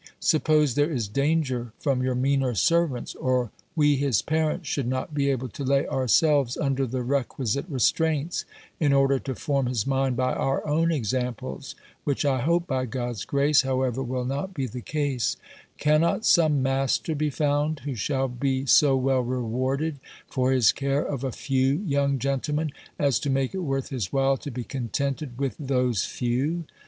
Suppose 0.19 0.73
there 0.73 0.89
is 0.89 1.07
danger 1.07 1.73
from 1.77 2.01
your 2.01 2.15
meaner 2.15 2.55
servants; 2.55 3.13
or 3.13 3.51
we 3.75 3.97
his 3.97 4.23
parents 4.23 4.67
should 4.67 4.87
not 4.87 5.13
be 5.13 5.29
able 5.29 5.47
to 5.49 5.63
lay 5.63 5.85
ourselves 5.87 6.57
under 6.57 6.87
the 6.87 7.03
requisite 7.03 7.67
restraints, 7.69 8.43
in 8.79 8.93
order 8.93 9.19
to 9.19 9.35
form 9.35 9.67
his 9.67 9.85
mind 9.85 10.17
by 10.17 10.33
our 10.33 10.65
own 10.67 10.91
examples, 10.91 11.75
which 12.03 12.25
I 12.25 12.41
hope, 12.41 12.65
by 12.65 12.85
God's 12.87 13.25
grace, 13.25 13.61
however, 13.61 14.01
will 14.01 14.25
not 14.25 14.55
be 14.55 14.65
the 14.65 14.81
case 14.81 15.37
Cannot 15.77 16.25
some 16.25 16.63
master 16.63 17.13
be 17.13 17.29
found, 17.29 17.81
who 17.81 17.93
shall 17.93 18.27
be 18.27 18.65
so 18.65 18.97
well 18.97 19.21
rewarded 19.21 19.99
for 20.25 20.51
his 20.51 20.71
care 20.71 21.03
of 21.05 21.23
a 21.23 21.31
few 21.31 21.77
young 21.85 22.17
gentlemen, 22.17 22.71
as 22.97 23.19
to 23.19 23.29
make 23.29 23.53
it 23.53 23.59
worth 23.59 23.89
his 23.89 24.11
while 24.11 24.35
to 24.37 24.49
be 24.49 24.63
contented 24.63 25.37
with 25.37 25.55
those 25.59 26.01
_few? 26.01 26.63